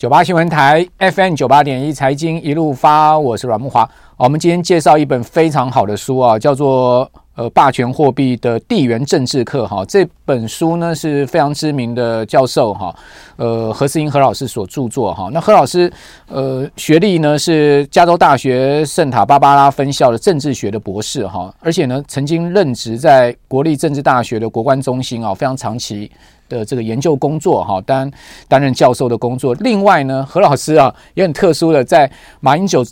[0.00, 3.86] 九八新闻台 FM 九八点一财经一路发，我是阮慕华。
[4.16, 7.06] 我们今天介绍一本非常好的书啊，叫做。
[7.36, 12.94] 呃，霸权货币的地缘政治课哈，这本书呢是非常知名的教授哈，
[13.36, 15.30] 呃，何思英何老师所著作哈。
[15.32, 15.90] 那何老师
[16.28, 26.10] 呃，学历呢是加州大学圣塔芭芭拉分校的政治学的博士哈，而且呢曾经任职在国立政治大学的国关中心啊，非常长期
[26.50, 28.10] 的这个研究工作哈，担
[28.46, 29.54] 担任教授的工作。
[29.54, 32.84] 另外呢，何老师啊也很特殊的在马英九。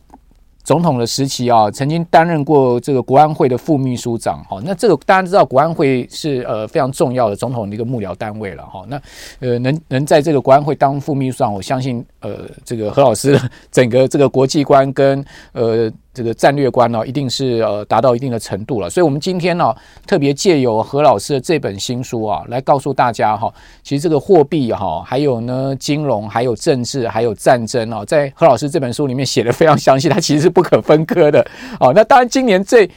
[0.65, 4.61] 总统的时期啊，曾经担任过这个国安会的副秘书长哈。
[4.63, 8.85] 那这个大家知道，国安会是呃非常重要的总统的一个幕僚单位了哈。
[8.87, 9.01] 那
[9.41, 13.41] 呃能能在这个国安会当副秘书长，我相信呃这个何老师
[13.73, 15.91] 整个这个国际观跟呃。
[16.19, 18.91] 这个战略观呢，一定是呃达到一定的程度了。
[18.91, 19.73] 所以，我们今天呢，
[20.05, 23.49] 特别借由何老师的这本新书啊，来告诉大家哈，
[23.85, 31.47] 其实这个货币哈，还有呢金融，还有政治，还有战争哦，在何老师这本书里面写的非常详细，它其实是不可分割的。
[31.79, 32.91] 哦，那当然，今年最。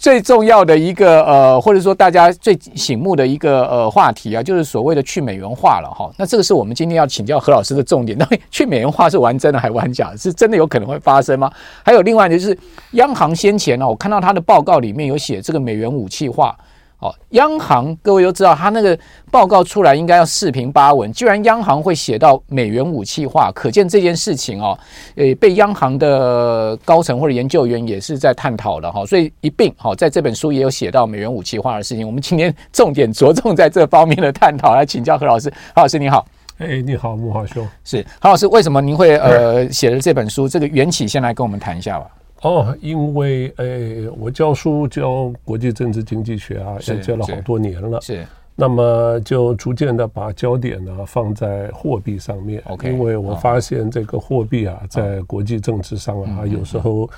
[0.00, 6.10] 最重要的一个呃，或者说大家最醒目的一个呃话题啊，就是所谓的去美元化了哈。
[6.16, 8.16] 那这个是我们今天要请教何老师的重点。
[8.16, 10.16] 那 去美元化是玩真的还玩假？
[10.16, 11.52] 是真的有可能会发生吗？
[11.84, 12.58] 还有另外就是
[12.92, 16.56] 央行先前呢，我看到他的报告里面有写这个美元武器化。
[17.00, 18.98] 哦，央行各位都知道，他那个
[19.30, 21.10] 报告出来应该要四平八稳。
[21.12, 24.78] 居然央行会写到美元武器化，可见这件事情哦，
[25.16, 29.04] 呃，被央行的高层或者研究员也是在探讨的哈。
[29.06, 32.06] 所以一并好，在这本书也有写到美元武器化的事情。
[32.06, 35.50] 我们今天重点着重在这方面的探讨，来请教何老师。
[35.74, 36.26] 何老师你好，
[36.58, 40.46] 哎，你好，木华兄，是何老师，为什么您会呃写了这本书？
[40.46, 42.06] 这个缘起，先来跟我们谈一下吧。
[42.42, 48.00] 哦，因为诶，我教书教国际政治经济学啊，也教了好多年了。
[48.00, 52.62] 是，那么就逐渐的把焦点呢放在货币上面。
[52.82, 57.08] 因为我发现这个货币啊，在国际政治上啊，有时候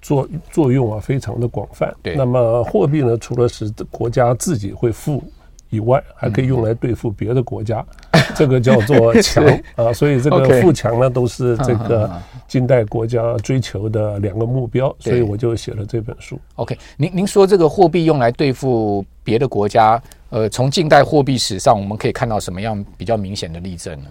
[0.00, 1.92] 作作用啊非常的广泛。
[2.02, 5.22] 对，那么货币呢，除了是国家自己会富
[5.70, 7.84] 以外，还可以用来对付别的国家。
[8.34, 12.10] 这个叫做 强啊，所以这个富强呢，都是这个
[12.46, 16.38] 近代国家追求的两个目标，所以我就写了这本书。
[16.56, 24.06] OK，您您说这个货币用来对付别的国家，呃，从近代货币史上我们可以看到什么样比较明显的例证呢？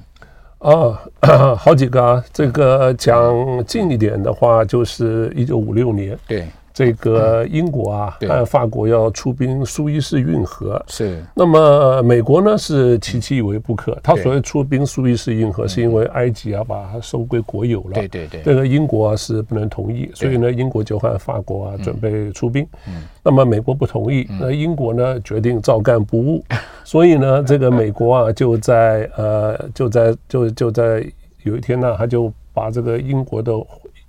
[0.59, 6.17] 啊，好几个啊，这个讲近一点的话，就是一九五六年。
[6.27, 6.45] 对。
[6.77, 11.23] 这个英国啊，还有法国要出兵苏伊士运河，是。
[11.33, 17.93] 那么美国呢是其其以为不可，他所谓出兵苏伊士运河，是因为埃及啊把它收归国有了。
[17.93, 18.43] 对对对。
[18.43, 22.63] 这个英国啊是不能同意，所以呢，英国就和法国啊准备出兵。
[22.87, 23.05] 嗯。
[23.23, 26.45] 那么美国不同意，那英国呢决定照干不误，
[26.85, 31.03] 所以呢，这个美国啊就在呃就在就就在
[31.41, 33.51] 有一天呢，他就把这个英国的。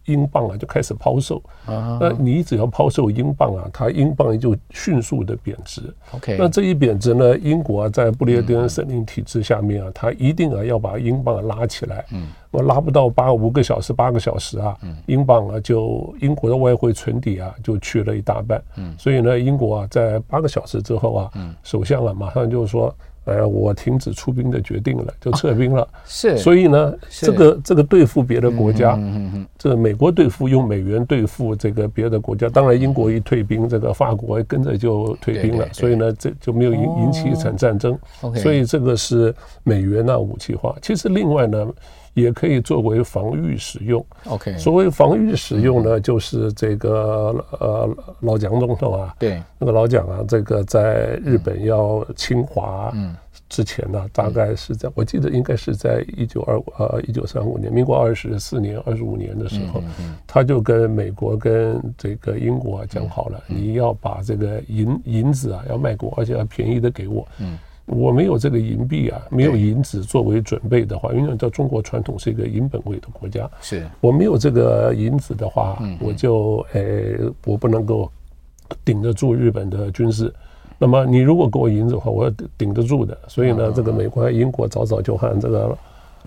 [0.09, 1.41] 英镑啊，就开始抛售。
[1.67, 5.83] 啊那你只要抛售英镑啊，它英镑就迅速的贬值。
[6.13, 12.05] OK，那这一贬值呢，英国啊，在不列颠森林体制下面啊，它一定啊要把英镑拉起来。
[12.13, 14.77] 嗯，我拉不到八五个小时、八个小时啊，
[15.07, 18.63] 英镑啊就英国的外汇存底啊就去了一大半。
[18.77, 21.31] 嗯，所以呢，英国啊在八个小时之后啊，
[21.63, 22.95] 首相啊马上就说。
[23.29, 25.83] 呃，我停止出兵的决定了，就撤兵了。
[25.83, 37.99] 哦、是，所以呢，这个这个对付别的国家，嗯嗯，这美国对付用美元对付这个别的国家，当然英国一退兵，这个法国跟着就退兵了，所以呢，这就没有引引起一场战争。
[38.35, 40.75] 所以这个是美元那武器化。
[40.83, 41.67] 其实另外呢。
[42.21, 44.05] 也可以作为防御使用。
[44.25, 52.93] OK，所谓防御使用呢，就是这个呃老蒋总统啊，对，那个老蒋啊，这个在日本要侵华
[53.49, 59.83] 之前呢，大概是在我记得应该是在一九二五呃一九三五年，民国二十四年二十五年的时候，
[60.27, 67.27] 他就跟美国跟这个英国讲好了，你要把这个银银子啊要卖给我，而且要便宜的给我。
[67.39, 67.59] 嗯。
[67.89, 78.11] 我没有这个银币啊，没有银子作为准备的话，因为在中国传统是一个银本位的国家，是我没有这个银子的话，我就诶，我不能够
[78.85, 80.33] 顶得住日本的军事。
[80.79, 83.17] 那么你如果给我银子的话，我要顶得住的。
[83.27, 85.79] 所以呢，这个美国和英国早早就和这个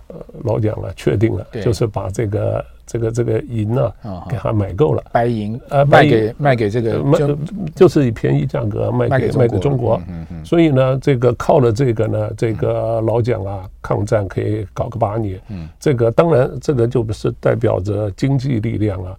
[0.08, 2.66] 呃老蒋啊确定了，就是把这个。
[2.92, 3.90] 这个这个银呢，
[4.30, 7.18] 给他买够了，白银呃，卖给卖给这个卖
[7.74, 10.02] 就是以便宜价格卖给卖给中国，
[10.44, 15.40] 所以呢，这个靠了这个呢，这个老蒋啊，抗战可以搞个八年，
[15.80, 19.16] 这个当然这个就不是代表着经济力量啊，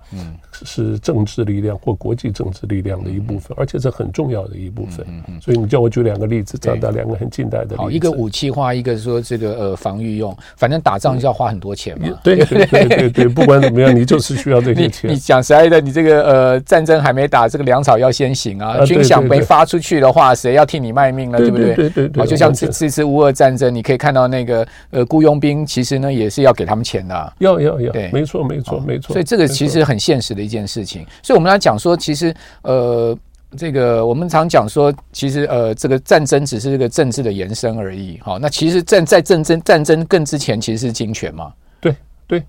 [0.52, 5.06] 是政治力量或国际政治力量的一部分，而且是很重要的一部分。
[5.40, 13.61] 所以你叫我举两个例子，找到两个很近代的例子，好，一个武器化，一个说这个呃防御用，反正打仗就要花很多钱嘛，对对对对对， 不管。
[13.62, 13.94] 怎么样？
[13.94, 15.10] 你就是需要这些钱。
[15.10, 18.84] 你讲实在的，你这个呃战争还没打，这个粮草要先行啊。
[18.84, 21.38] 军饷没发出去的话，谁要替你卖命呢？
[21.38, 21.74] 对不对？
[21.74, 22.26] 对对对。
[22.26, 27.32] 就像这这次乌俄战争，你可以看到那个呃雇佣兵，其实呢也是要给他们钱的。
[27.38, 29.12] 要要要，对，没错没错没错。
[29.12, 31.06] 所以这个其实很现实的一件事情。
[31.22, 33.16] 所以我们来讲说，其实呃
[33.56, 38.18] 这个我们常讲说，其实呃这个战争只是这个政治的延伸而已。
[38.22, 41.52] 好，那其实战在战争战争更之前，其实是金权嘛。
[41.80, 41.94] 对，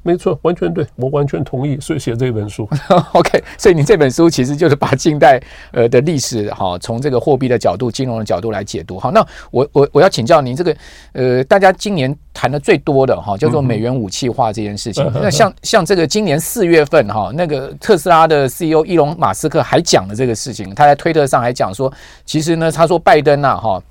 [0.03, 2.69] 没错，完全对，我完全同意，所以写这本书。
[3.13, 5.41] OK，所以你这本书其实就是把近代
[5.71, 8.99] 呃的历史哈，从这个货币的角度、金融的角度来解读。
[8.99, 10.75] 好，那我我我要请教您，这个
[11.13, 15.03] 呃，大家今年谈的最多的哈，叫做美元武器化这件事情。
[15.05, 21.91] 嗯、那像像这个今年四月份哈，那个特斯拉的 CEO 伊隆马斯克还讲了这个事情，他在推特上还讲说，
[22.25, 23.81] 其实呢，他说拜登呐哈。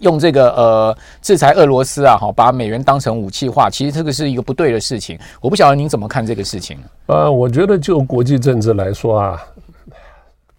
[0.00, 5.18] 用这个呃制裁俄罗斯啊，好把美元当成武器化，其实这个是一个不对的事情。
[5.40, 6.78] 我不晓得您怎么看这个事情？
[7.06, 9.42] 呃，我觉得就国际政治来说啊，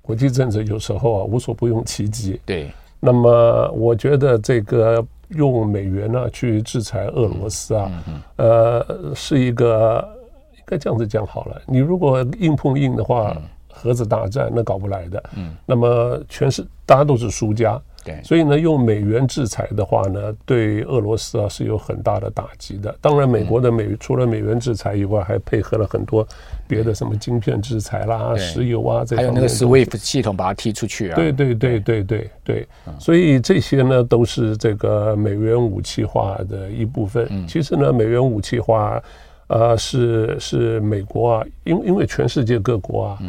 [0.01, 2.39] 国际政治有时候啊无所不用其极。
[2.45, 10.07] 对，那么我觉得这个用美元呢去制裁俄罗斯啊，嗯嗯嗯、呃，是一个
[10.55, 11.61] 应该这样子讲好了。
[11.65, 15.23] 你如果硬碰硬的话，嗯、核子大战那搞不来的。
[15.35, 17.81] 嗯，那么全是大家都是输家。
[18.03, 22.93] 对，所以呢，用美元制裁的话呢，对俄罗斯啊是有很大的打击的。
[22.99, 26.27] 当然，美国的美除了美元制裁以外，还配合了很多
[26.67, 31.15] 别的什么晶片制裁啦、石油啊这还有那个 SWIFT 系统把它踢出去啊。
[31.15, 32.67] 对对对对对对，
[32.99, 37.47] 所以这些呢都是这个美元武器化的一部分。
[37.47, 39.01] 其实呢，美元武器化，
[39.47, 43.19] 呃，是是美国啊，因因为全世界各国啊，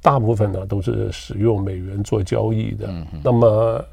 [0.00, 2.88] 大部分呢都是使用美元做交易的。
[3.22, 3.84] 那么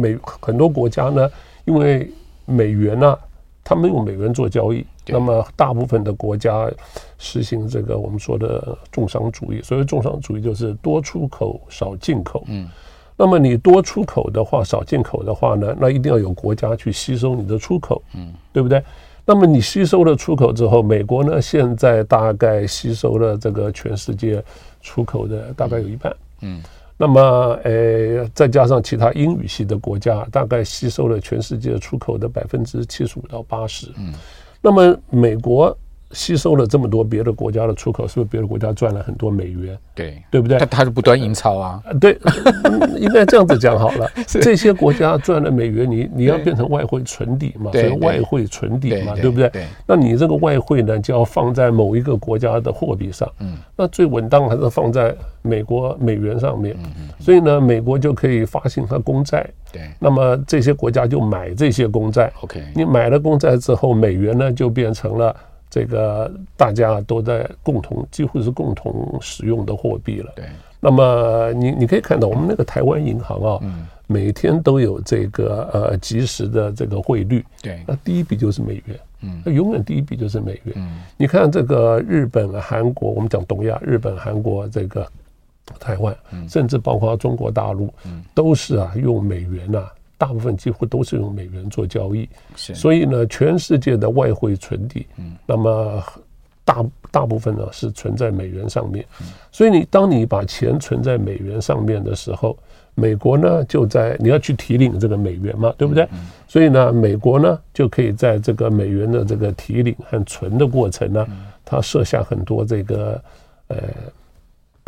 [0.00, 1.30] 美很多国家呢，
[1.64, 2.10] 因为
[2.46, 3.18] 美元呢、啊，
[3.62, 6.68] 它没有美元做交易，那么大部分的国家
[7.18, 9.60] 实行这个我们说的重商主义。
[9.62, 12.42] 所谓重商主义就是多出口少进口。
[12.48, 12.66] 嗯，
[13.16, 18.02] 那么你多出口的话，少进口的话呢，那一定要有国家去吸收你的出口。
[18.14, 18.82] 嗯，对不对？
[19.26, 24.42] 那么你吸收了出口之后，美国呢现在大概吸收了这个全世界
[24.80, 26.16] 出口的大概有一半。
[26.40, 26.60] 嗯。
[27.02, 33.86] 那么，呃，再加上其他英语系的国家，大概吸收了全世界出口的百分之七十五到八十。
[33.96, 34.12] 嗯，
[34.60, 35.74] 那么美国。
[36.12, 39.78] 吸收了这么多别的国家的出口，是不是别的国家赚了很多美元？
[39.94, 40.58] 对，对不对？
[40.58, 41.82] 他他是不断印钞啊。
[42.00, 42.18] 对，
[42.98, 44.10] 应该这样子讲好了。
[44.26, 47.70] 这些国家赚了美元，你你要变成外汇存底嘛？
[47.72, 49.50] 所以外汇存底嘛，对不对？
[49.86, 53.30] 那你这个外汇呢，就要放在某一个国家的货币上。
[53.38, 53.56] 嗯。
[53.76, 56.74] 那最稳当还是放在美国美元上面。
[56.82, 57.08] 嗯嗯。
[57.20, 59.48] 所以呢，美国就可以发行它公债。
[59.72, 59.82] 对。
[60.00, 62.32] 那么这些国家就买这些公债。
[62.40, 62.60] OK。
[62.74, 65.36] 你买了公债之后，美元呢就变成了。
[65.70, 70.32] 这个大家都在共同，几乎是共同使用的货币了。
[70.34, 70.44] 对。
[70.82, 73.60] 那么你你可以看到，我们那个台湾银行啊，
[74.06, 77.44] 每天都有这个呃即时的这个汇率。
[77.62, 77.80] 对。
[77.86, 79.00] 那第一笔就是美元。
[79.20, 79.42] 嗯。
[79.44, 80.74] 那永远第一笔就是美元。
[80.76, 81.02] 嗯。
[81.16, 85.06] 你看这个日本、韩国，我们讲东亚，日本、韩国这个
[85.78, 86.16] 台湾，
[86.48, 87.92] 甚至包括中国大陆，
[88.34, 89.86] 都是啊用美元呐。
[90.20, 92.28] 大部分几乎都是用美元做交易，
[92.74, 95.06] 所以呢，全世界的外汇存底，
[95.46, 96.04] 那么
[96.62, 99.02] 大大部分呢是存在美元上面。
[99.50, 102.54] 所以你当你把钱存在美元上面的时候，
[102.94, 106.06] 美国呢就在你要去提领这个美元嘛，对不对？
[106.46, 111.26] 所以呢，美国呢就可以在这个美元的这个提领和存的过程呢，
[111.64, 113.18] 它设下很多这个
[113.68, 113.78] 呃。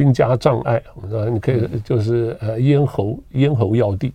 [0.03, 4.13] 兵家障碍，我们说你可以就是呃咽喉咽喉要地，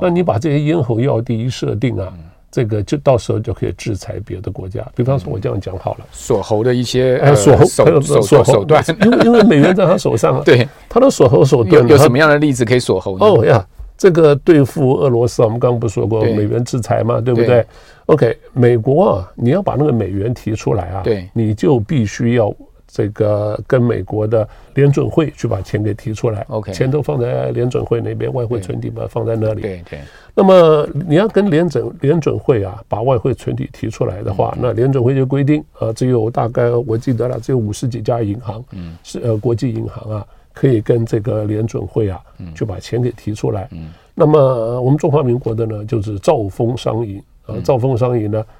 [0.00, 2.12] 那你把这些咽喉要地一设定啊，
[2.52, 4.86] 这个就到时候就可以制裁别的国家。
[4.94, 13.16] 比方说，我这样讲好了，锁喉的一些呃锁喉手手手段， 因为因为美元在他手上啊，对他的锁喉手段有什么样的例子可以锁喉？
[13.18, 13.66] 哦呀，
[13.98, 17.66] 这个对付俄罗斯，我们刚刚不是说过美元制裁嘛，对不对
[18.06, 22.54] ？OK，美国啊，你要把那个美元提出来啊，对，你就必须要。
[22.94, 26.46] 这个跟美国的联准会去把钱给提出来。
[26.48, 29.62] OK，钱都放在联准会那边，外汇存底嘛放在那里。
[29.62, 29.98] 对对。
[30.32, 42.20] 那么你要跟联准联准会啊把外汇存底提出来的话，那联准会就规定啊，只有大概我记得了，只有五十几家银行，嗯，是呃国际银行啊，可以跟这个联准会啊，
[42.54, 43.66] 就把钱给提出来。
[43.72, 43.90] 嗯。
[44.14, 48.40] 那么我们中华民国的呢，就是兆丰商银啊，兆丰商银呢。
[48.40, 48.54] 嗯，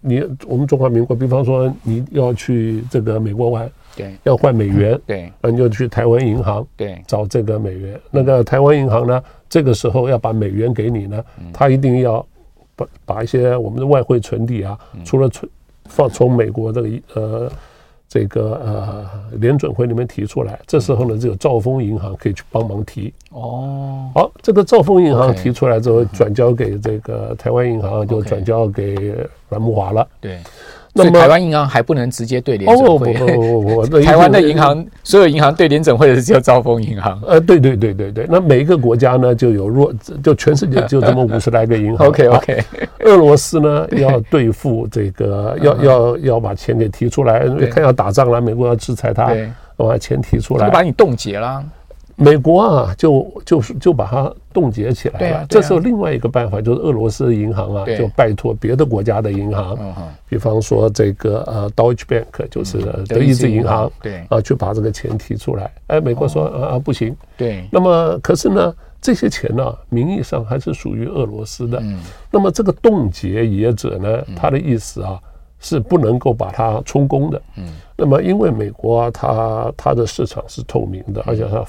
[0.00, 8.00] 你我们中华民国，比方说你要去这个美国玩，对，要换美元，对，那你就去台湾银行，对，找这个美元。
[8.10, 12.26] 那个台湾银行呢，这个时候要把美元给你呢，他一定要
[12.74, 15.50] 把把一些我们的外汇存底啊，除了存
[15.84, 17.52] 放从美国这个呃。
[18.16, 19.06] 这个呃，
[19.38, 23.12] 联准会里面提出来，这时候呢，只有兆丰银行可以去帮忙提。
[23.28, 28.94] 哦，好，这个兆丰银行提出来之后，转交给这个台湾银行，就转交给
[29.50, 30.08] 阮慕华了。
[30.18, 30.38] 对。
[30.96, 33.12] 那么台湾银行还不能直接对联准会。
[33.12, 37.20] 不不不不不， 台湾的银行所有银行对联准会的是只有兆丰银行。
[37.26, 38.26] 呃，对对对对对。
[38.28, 42.06] 那每一个国家呢，就有弱，就全世界就这么五十来个银行。
[42.08, 42.64] OK OK。
[43.00, 49.30] 俄罗斯呢，要对付这个，要要要把钱给提出来，看要打仗了，美国要制裁他，
[49.76, 51.62] 把钱提出来，把你冻结了。
[52.18, 55.46] 美国啊，就就是就把它冻结起来了。
[55.50, 59.78] 这时候另外一个办法就是俄罗斯的银行啊，就拜托别的国家的银行，
[60.26, 65.70] 比方说这个呃 Deutsche Bank 就是德意志银行，对啊，去把这个钱提出来。
[65.88, 67.14] 哎，美国说啊不行。
[67.36, 67.68] 对。
[67.70, 71.82] 那么可是呢，这些钱呢，名义上还是属于俄罗斯的。
[72.30, 75.20] 那么这个冻结业者呢，他的意思啊，
[75.60, 77.42] 是不能够把它充公的。
[77.58, 77.64] 嗯
[77.98, 81.62] 那么因为美国啊，它它的市场是透明的，而且它。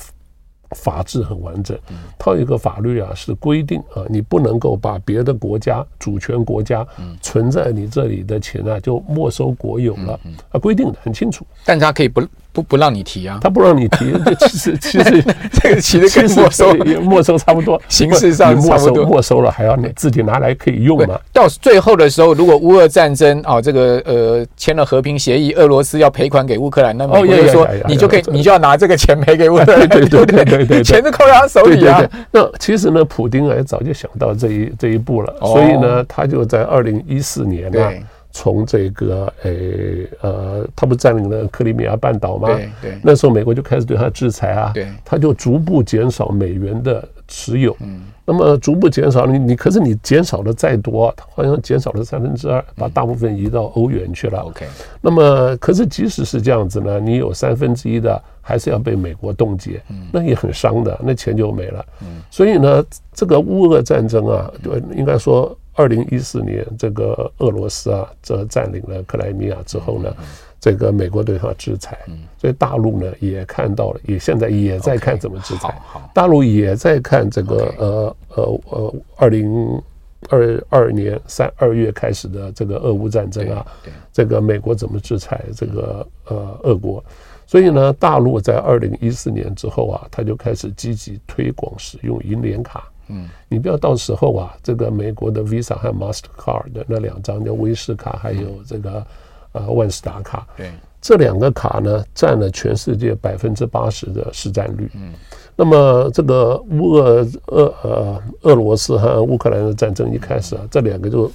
[0.71, 1.77] 法制很完整，
[2.17, 6.85] 它有一个法律啊，是规定啊，你不能够把别的国家主权国家
[7.21, 10.19] 存在你这里的钱啊，就没收国有了，
[10.51, 11.45] 啊，规定的很清楚。
[11.63, 12.21] 但是他可以不
[12.57, 14.11] 不不让你提啊，他不让你提，
[14.49, 15.23] 其实其实
[15.53, 21.19] 这个其实跟没收没收差不多，形式上没收没收了还要你自己拿来可以用嘛。
[21.31, 32.03] 到最后的时候，如果乌俄战争啊，这个呃签了和平协议，俄罗斯要赔款给乌克兰，那么也就是说你就可以你就要拿这个钱赔给乌克兰，对对对对对，钱是扣在他手里啊。
[32.31, 37.91] 那其实呢，普丁也早就想到这一这一步了，所以呢，他就在二零一四年呢。
[38.37, 42.49] 从这个诶呃，他不占领了克里米亚半岛吗？
[42.49, 42.99] 对对。
[43.01, 44.71] 那时候美国就开始对他制裁啊。
[44.75, 44.87] 对。
[45.03, 47.75] 他就逐步减少美元的持有。
[47.79, 48.03] 嗯。
[48.23, 54.41] 那么逐步减少，你你可是你减少的再多，他好像减少了三分之二，把大部分移到欧元去了。
[54.41, 54.67] OK。
[55.01, 61.83] 那么可是即使是这样子呢，你有三分之一的还是要被美国冻结，那也很伤的，那钱就没了。
[62.01, 62.21] 嗯。
[62.29, 65.57] 所以呢，这个乌俄战争啊，就应该说。
[65.77, 70.11] 二零一四年，这个俄罗斯啊，这占领了克莱米亚之后呢，
[70.59, 71.95] 这个美国对他制裁，
[72.35, 75.79] 所以大陆呢也看到了，也现在也在看怎么制裁。
[76.15, 79.81] 大陆也在看这个呃呃呃，二零
[80.29, 83.63] 二二年三二月开始的这个俄乌战争啊，
[84.11, 87.03] 这个美国怎么制裁这个呃俄国？
[87.45, 92.91] 所以呢，大陆在二零一四年之后啊，他就开始积极推广使用银联卡。
[93.09, 99.05] 嗯，你不要到时候啊，这个美国的 Visa 和 Mastercard 的那两张叫威士卡，还有这个
[99.53, 100.71] 呃万事达卡，对，
[101.01, 104.91] 这两个卡呢占了全世界百分之八十的市占率。
[104.95, 105.13] 嗯，
[105.55, 111.31] 那么这个乌俄俄呃俄罗斯和乌克兰的战争一开始啊，这两个就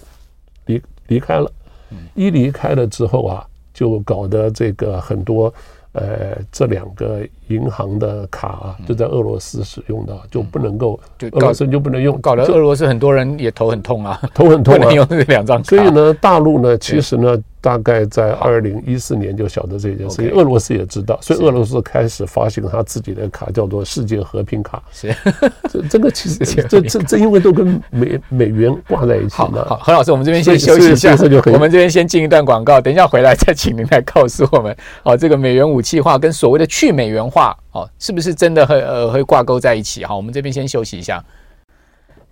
[0.66, 1.50] 离离开了，
[2.14, 5.52] 一离开了之后啊，就搞得这个很多。
[5.92, 10.98] 呃，这两个银行的卡啊，就在俄罗斯使用的，就不能够，
[11.32, 15.64] 俄罗斯就不能用，搞得俄罗斯很多人也头很痛啊，头很痛啊， 用这两张卡。
[15.64, 17.42] 所以呢，大陆呢，其实呢。
[17.62, 24.82] 大概在二零一四年就晓得这件事情，俄罗斯也知道，所以俄罗斯开始发行他自己的卡，叫做世界和平卡。
[24.92, 25.14] 是，
[25.70, 26.38] 这这个其实
[26.68, 29.64] 这这这因为都跟美美元挂在一起呢。
[29.68, 31.16] 好，何老师，我们这边先休息一下，
[31.52, 40.04] 我们这边先进一段广告，等一下回来再请您来告诉我们，哦，这个美元武器化跟所谓的去美元化，哦，是不是真的会呃会挂钩在一起？
[40.04, 41.24] 好，我们这边先休息一下。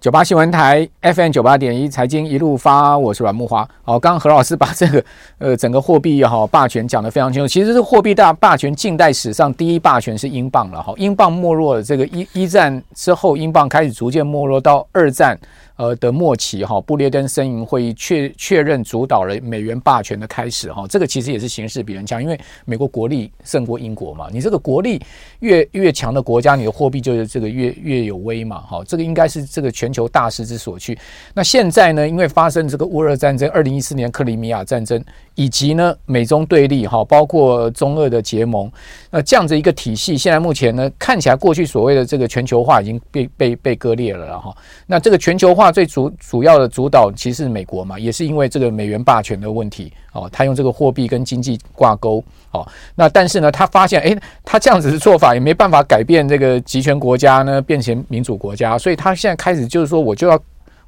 [0.01, 3.69] 九八新闻台 FM 九八点一财经一路发，我是阮木华。
[3.83, 5.05] 好，刚刚何老师把这个
[5.37, 7.47] 呃整个货币哈霸权讲得非常清楚。
[7.47, 10.95] 其实是货币大霸权近代史上第一霸权是英镑了哈。
[10.97, 15.39] 英镑没落了，这个一一战之后，英镑开始逐渐没落，到二战
[15.81, 25.01] 呃的末期哈，布列登森营会议确确认主导了美元霸权的开始哈，这个其实也是形势比人强，因为美国国力胜过英国嘛，你这个国力
[25.39, 30.99] 越越强的国家，你的货币就是这个越越有威嘛，哈，这个应该是这个全球大势之所趋。
[31.33, 35.03] 那现在呢，因为发生这个乌俄战争，二零一四年克里米亚战争，
[35.35, 38.71] 以及呢美中对立哈，包括中俄的结盟，
[39.11, 44.55] 那这样子一个体系，现在目前呢看起来过去所谓的这个全球化已经被被被割裂了哈，
[44.87, 45.70] 那这个全球化。
[45.71, 60.39] 最主主要的主导其实美国嘛，也是因为这个美元霸权的问题哦，他用这个货币跟经济挂钩哦，那但是呢，他发现诶，他这样子的做法也没办法改变这个集权国家呢变成民主国家，所以他现在开始就是说，我就要。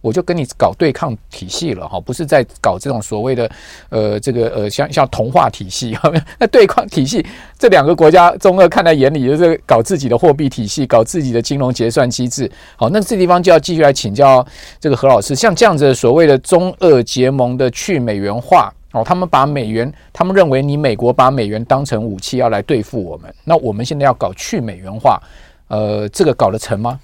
[0.02, 3.50] 我就跟你搞对抗体系了哈，不是在搞这种所谓的
[3.88, 5.97] 呃这个呃像像同化体系，
[6.38, 7.25] 那对抗体系
[7.56, 12.50] 这两个国家中俄看在眼里，就是搞自己的货币体系，搞自己的金融结算机制。
[12.76, 14.44] 好，那这地方就要继续来请教
[14.80, 25.23] 这个何老师，像这样子所谓的中俄结盟的去美元化哦，他们把美元，他们认为你美国把美元当成武器要来对付我们，那我们现在要搞去美元化，
[25.68, 26.99] 呃，这个搞得成吗？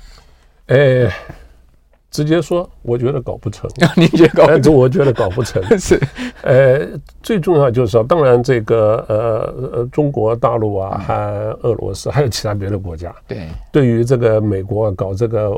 [0.67, 1.09] 诶。
[2.11, 3.69] 直接说，我觉得搞不成。
[3.95, 4.75] 你觉得搞不成？
[4.75, 5.63] 我觉得搞不成。
[5.79, 6.01] 是，
[6.43, 6.87] 呃，
[7.23, 11.15] 最重要就是说，当然这个呃呃，中国大陆啊，还
[11.63, 15.53] 俄罗斯，还有其他别的国家，对，对于这个美国搞这个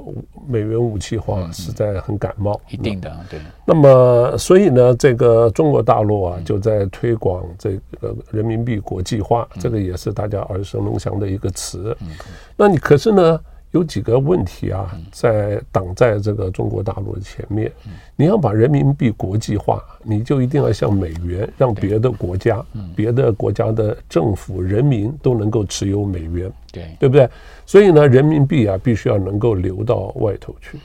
[0.48, 2.60] 美元武器化，实在很感冒。
[2.68, 3.38] 一定的，对。
[3.64, 11.96] 那么，所以呢，这个中国大陆啊，就在推广这个人民币国际化，这个也是大家耳熟能详的一个词。
[12.56, 13.40] 那你可是呢？
[13.72, 17.70] 有几个问题啊，在挡在这个中国大陆的前面。
[18.16, 22.64] 你要把人民币国际化，你就一定要像美元，让别的国家、
[22.96, 27.28] 别的国家的政府、人民都能够持有美元，对对不对？
[27.64, 30.78] 所以呢，人民币啊，必须要能够流到外头去。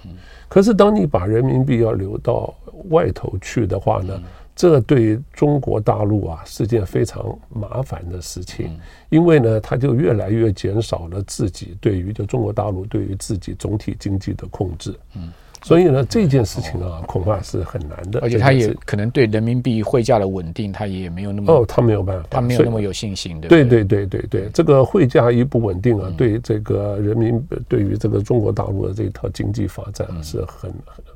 [0.48, 2.54] 可是，当你把人民币要流到
[2.90, 4.22] 外头去的话呢？
[4.56, 14.98] 这对中国大陆啊是件非常麻烦的事情，因为呢，它就越来越减少了自己对于就中国大陆对于自己总体经济的控制。
[15.16, 15.32] 嗯。
[15.66, 23.48] 所以呢，这件事情啊，恐怕是很难的，而且他也可能对人民币汇价的稳定，他也没有那么哦，他没有办法，他没有那么有信心的。
[23.48, 30.72] 对对对对对，这个汇价一不稳定啊，对这个人民，对于这个中国大陆的这一套经济发展是很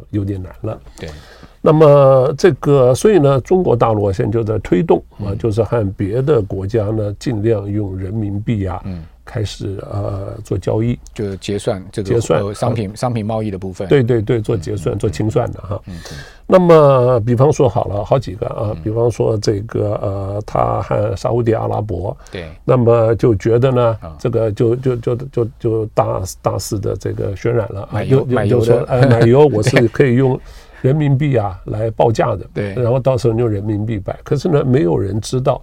[0.10, 0.82] 有点难了。
[1.00, 1.08] 对，
[1.62, 8.84] 那么这个，所以呢，中国大陆现在就在推动啊，就是和别的国家呢，尽量用人民币啊。
[9.30, 9.40] 嗯。
[9.40, 13.88] 开始呃做交易，就结算这个结算商品商品贸易的部分。
[13.88, 15.80] 对对对，做结算做清算的哈。
[16.48, 30.40] 那么比方说好了，好几个啊，比方说这个呃，他和沙乌地阿拉伯对，那么就觉得呢，这个就就就就就大大肆的这个渲染了啊，有买油的呃买油我是可以用
[30.82, 35.62] 人民币啊来报价的，对，然后到时候用人民币买，可是呢，没有人知道。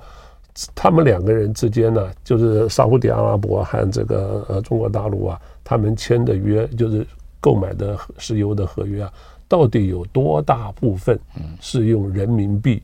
[0.74, 7.06] 他们两个人之间呢，就是沙乌地阿拉伯和这个呃中国大陆啊，他们签的约就是
[7.40, 9.12] 购买的石油的合约啊，
[9.46, 11.18] 到底有多大部分
[11.60, 12.82] 是用人民币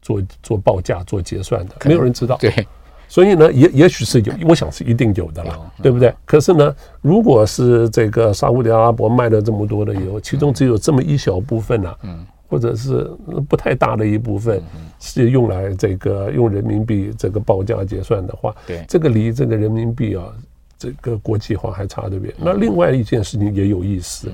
[0.00, 1.74] 做做报价做结算的？
[1.84, 2.36] 没有人知道。
[2.38, 2.66] 对，
[3.06, 6.14] 所以呢，也也许是有，我想是一定有的了，对不对？
[6.24, 12.24] 可是呢，如果是这个沙乌地阿拉伯卖了这么多的油，其中只有这么一小部分呢，嗯。
[12.50, 13.08] 或者是
[13.48, 14.60] 不太大的一部分
[14.98, 20.24] 是用来这个用人民币这个报价结算的话，对，这个离这个人民币啊，
[20.76, 22.34] 这个国际化还差得远。
[22.36, 24.28] 那另外一件事情也有意思，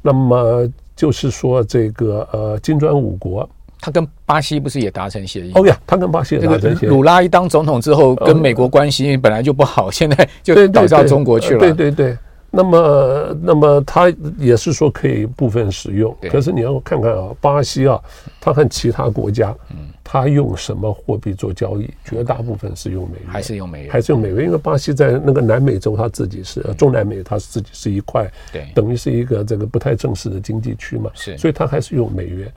[0.00, 3.48] 那么就是说这个呃金砖五国，
[3.80, 5.52] 他跟巴西不是也达成协议？
[5.56, 6.88] 哦呀，他跟巴西也达成协议。
[6.88, 11.60] 鲁拉一当总统之后，跟美国关系本来就不好，现在就倒到中国去了。
[11.60, 12.16] 对对对。
[12.56, 18.00] 那么，那么它也是说可以部分使用，可是你要看看啊，巴西啊，
[18.40, 19.54] 它和其他国家，
[20.02, 21.90] 它用什么货币做交易？
[22.02, 23.92] 绝大部分是用美元，还是用美元？
[23.92, 24.46] 还是用美元？
[24.46, 32.50] 因为巴西在那个南美洲，它自己是中南美，它自己是一块，对，等于是一个这个不太正式的经济区嘛，是，所以它还是用美元。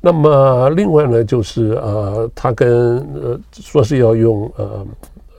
[0.00, 4.84] 那么另外呢，就是呃，它跟呃说是要用呃。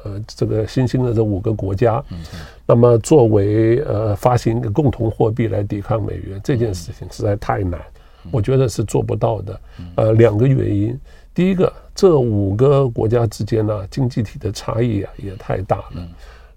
[0.06, 2.02] 呃，这个新兴的这五个国家，
[2.66, 7.82] 那么作为呃发行一个共同货币来抵抗美元这件事情实在太难，
[8.32, 9.60] 我觉得是做不到的。
[9.96, 10.98] 呃，两个原因，
[11.34, 16.08] 第一个，这五个国家之间呢经济体的差异啊也太大了，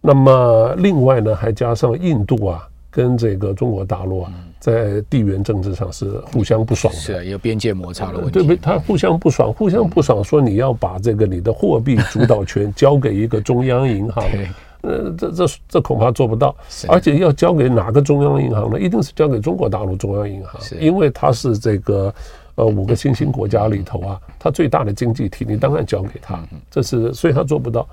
[0.01, 2.69] 那么另外呢还加上印度啊。
[2.91, 8.33] 跟这个中国大陆啊，在地缘政治上是互相不爽的，是有边界摩擦的问题。
[8.33, 8.57] 对不对？
[8.57, 14.25] 他互相不爽，互相不爽，说你要把这个你的货币主导权交给一个中央银行，
[14.81, 16.55] 呃，这这这恐怕做不到。
[16.88, 18.81] 而且要交给哪个中央银行呢？
[18.81, 22.12] 一定是交给中国大陆中央银行，因为它是这个
[22.57, 26.38] 呃五个新兴国家里头啊，它最大的经济体，你当然交给他。
[26.71, 27.88] 这是所以他做不到。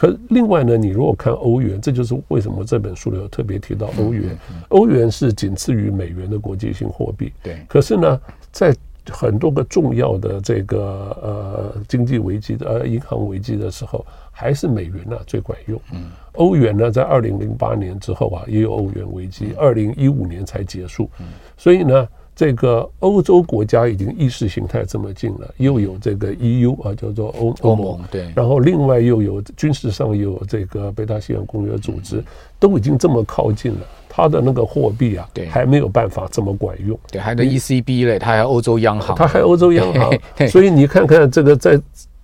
[0.00, 4.34] 可另外呢，你如果看欧元，这就是为什么这本书里有特别提到欧元。
[4.70, 7.30] 欧元是仅次于美元的国际性货币。
[7.42, 7.58] 对。
[7.68, 8.18] 可是呢，
[8.50, 8.74] 在
[9.10, 10.80] 很多个重要的这个
[11.22, 15.78] 呃经济危机的呃银行危机的时候，还是美元呢最管用。
[15.92, 16.04] 嗯。
[16.36, 21.10] 欧元呢，在二零零八年之后啊，也有欧元危机，二零一五年才结束。
[21.20, 21.26] 嗯。
[21.58, 22.08] 所以呢。
[22.40, 32.24] 这个欧洲国家已经意识形态这么近了，又有这个 EU 啊，叫做欧欧盟，对，然后另外又有军事上又有这个北大西洋公约组织，
[32.58, 36.98] 都已经这么靠近了，它的那个货币啊，对，还没有办法这么管用。
[37.12, 41.78] 对，还有 ECB 嘞，它还欧洲央行，它还欧洲央行，所以你看看这个在。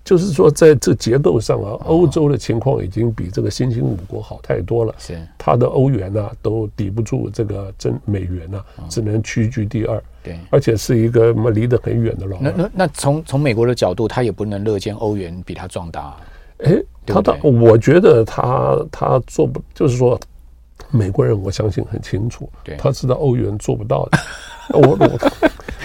[0.07, 4.95] 就是说，在这结构上啊，欧洲的情况已经比这个新兴五国好太多了。
[4.97, 10.01] 是，它的欧元呢都抵不住这个真美元呢，只能屈居第二。
[10.23, 12.39] 对，而且是一个么离得很远的老。
[12.39, 16.15] 那那那从从美国的角度，他也不能乐见欧元比他壮大。
[16.59, 20.17] 哎，他的我觉得他他做不，就是说
[20.89, 24.19] 美国人我相信很清楚，他知道欧元做不到的。
[24.69, 25.19] 我 我。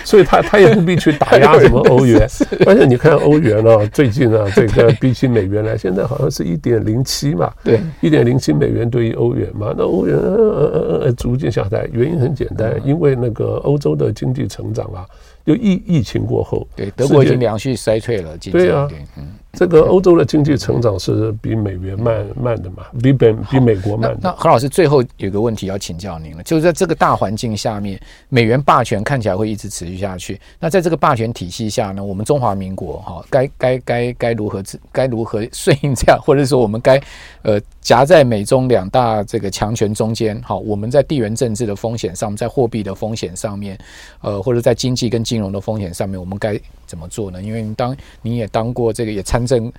[0.04, 2.28] 所以他他也不必去打压什么欧元，
[2.66, 15.06] 而且你看欧元啊，最近啊，这个比起美元来，现在好像是一点零七嘛，对，一点零七美元对于欧元嘛，那欧元呃呃呃逐渐下来，原因很简单，因为那个欧洲的经济成长啊，
[15.46, 19.26] 就疫疫情过后，对，德国已经连续衰退了，对啊，嗯。
[19.52, 24.18] 这个欧洲的经济成长是比美元慢慢的嘛，比本比美国慢的。
[24.22, 30.40] 那何老师最后有个问题要请教您了，就是在这个大环境下面，美元霸权看起来会一直持续下去。
[30.58, 36.98] 那在这个霸权体系下呢，我们中华民国哈，该该该该如何该如何顺应这样，或者说我们该
[37.42, 43.76] 呃夹在美中两大这个强权中间，好，我们在地缘政治的风险上，在货币的风险上面，
[44.22, 47.42] 呃，或者在经济跟金融的风险上面，我们该怎么做呢？
[47.42, 49.41] 因为当你也当过这个也参。
[49.46, 49.72] 正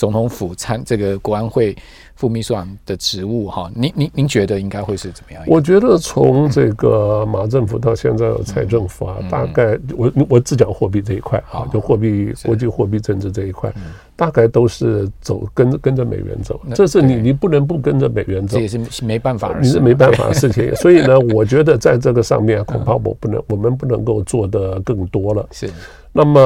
[0.00, 1.76] 总统府参这个国安会
[2.14, 5.42] 副秘书长的职务哈，您您您觉得应该会是怎么样？
[5.46, 13.70] 我觉得从这个马政府到现在的蔡政府啊，大概我我只讲货币这一块啊，就货币国际货币政治这一块，
[14.16, 20.74] 大概都是走跟跟着美元走，这是你你不能不跟着美元走，这也是没办法，你是没办法的事情。
[20.80, 25.46] 所以呢，我觉得在这个上面恐怕我不能，我们不能够做的更多了。
[25.50, 25.68] 是。
[26.12, 26.40] 那么，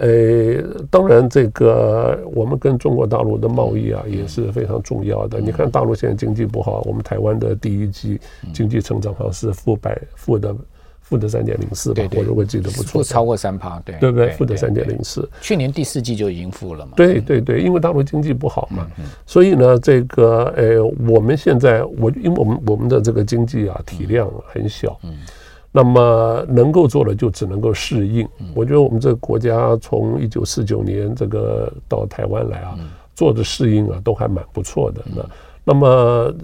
[0.00, 5.38] 呃，当然，这个我们跟中国大陆的贸易啊也是非常重要的。
[5.40, 8.20] 你看，大陆现在经济不好，我们台湾的第一季
[8.52, 10.56] 经济成长好像是负百负的
[11.00, 12.02] 负的三点零四吧？
[12.16, 14.30] 我如果记得不错，不超过三趴，对对不对？
[14.32, 15.26] 负的三点零四。
[15.40, 16.92] 去年第四季就已经负了嘛？
[16.96, 18.86] 对对对，因为大陆经济不好嘛，
[19.24, 24.98] 所以呢，这个呃，我们现在我因为我们我们的这个经济啊体量很小。
[25.70, 28.26] 那么能够做的就只能够适应。
[28.54, 32.78] 我觉得我们这个国家从一九四九年这个到台湾来啊，
[33.14, 35.02] 做的适应啊都还蛮不错的。
[35.14, 35.24] 那
[35.64, 36.34] 那么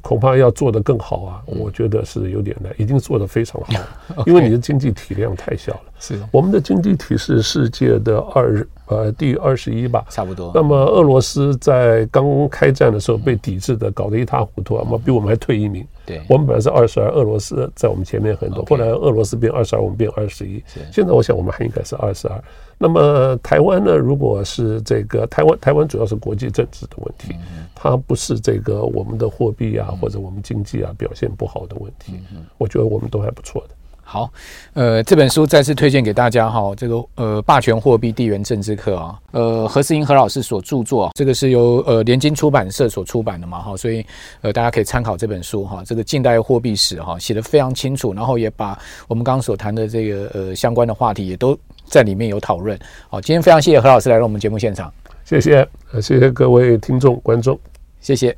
[0.00, 2.72] 恐怕要做得更好啊，我觉得是有点难。
[2.78, 5.80] 已经做得非常好， 因为你的经济体量太小了。
[5.98, 10.50] 是我们的经济体是世界的二呃第二十一吧，差不多。
[10.54, 15.86] 那么俄罗斯在刚开战的时候被抵制的搞得一塌糊涂啊，比我们还退一名。
[16.04, 18.64] 对，我们本来是二十二，俄罗斯在我们前面很多。
[18.64, 20.60] 后来俄罗斯变二十二，我们变二十一。
[20.90, 22.42] 现在我想我们还应该是二十二。
[22.76, 23.96] 那么台湾呢？
[23.96, 27.36] 如果是这个台湾，台湾主要是国际政治的问题，
[27.76, 32.14] 它不是这个我们的货币啊或者我们经济啊表现不好的问题。
[32.58, 33.74] 我觉得我们都还不错的。
[34.04, 34.30] 好，
[34.74, 44.04] 呃，这本书再次推荐给大家哈，这个呃，霸权货币地缘政治课啊，呃，何世英何老师所著作，这个是由呃联经出版社所出版的嘛哈，所以
[44.42, 52.78] 呃大家可以参考这本书哈，这个近代货币史哈写得非常清楚，然后也把我们刚刚所谈的这个呃相关的话题也都在里面有讨论。
[53.08, 54.92] 好，今天非常谢谢何老师来到我们节目现场，
[55.24, 55.66] 谢谢，
[56.02, 57.58] 谢谢各位听众观众，
[58.00, 58.36] 谢谢。